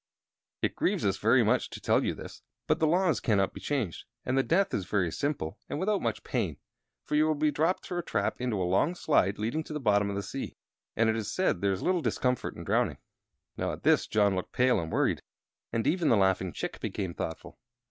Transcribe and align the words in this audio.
It 0.63 0.75
grieves 0.75 1.05
us 1.05 1.17
very 1.17 1.43
much 1.43 1.69
to 1.69 1.79
tell 1.79 2.03
you 2.03 2.15
this; 2.15 2.41
but 2.65 2.79
the 2.79 2.87
laws 2.87 3.19
cannot 3.19 3.53
be 3.53 3.61
changed, 3.61 4.05
and 4.25 4.35
the 4.35 4.41
death 4.41 4.73
is 4.73 4.85
very 4.85 5.11
simple 5.11 5.59
and 5.69 5.79
without 5.79 6.01
much 6.01 6.23
pain. 6.23 6.57
For 7.05 7.13
you 7.13 7.27
will 7.27 7.35
be 7.35 7.51
dropped 7.51 7.85
through 7.85 7.99
a 7.99 8.01
trap 8.01 8.41
into 8.41 8.59
a 8.59 8.65
long 8.65 8.95
slide 8.95 9.37
leading 9.37 9.63
to 9.65 9.73
the 9.73 9.79
bottom 9.79 10.09
of 10.09 10.15
the 10.15 10.23
sea; 10.23 10.57
and 10.95 11.07
it 11.07 11.15
is 11.15 11.31
said 11.31 11.61
there 11.61 11.71
is 11.71 11.83
little 11.83 12.01
discomfort 12.01 12.55
in 12.55 12.63
drowning." 12.63 12.97
Now, 13.57 13.73
at 13.73 13.83
this 13.83 14.07
John 14.07 14.35
looked 14.35 14.53
pale 14.53 14.79
and 14.79 14.91
worried, 14.91 15.21
and 15.71 15.85
even 15.85 16.09
the 16.09 16.17
laughing 16.17 16.51
Chick 16.51 16.79
became 16.79 17.13
thoughtful. 17.13 17.59